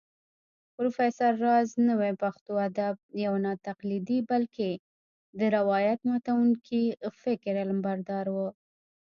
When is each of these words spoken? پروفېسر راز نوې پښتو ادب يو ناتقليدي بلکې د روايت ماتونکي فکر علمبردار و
پروفېسر 0.75 1.31
راز 1.45 1.69
نوې 1.89 2.11
پښتو 2.21 2.51
ادب 2.67 2.95
يو 3.23 3.33
ناتقليدي 3.45 4.19
بلکې 4.31 4.69
د 5.39 5.41
روايت 5.57 5.99
ماتونکي 6.09 6.83
فکر 7.23 7.53
علمبردار 7.63 8.25
و 8.31 8.37